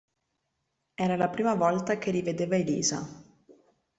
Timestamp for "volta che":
1.53-2.09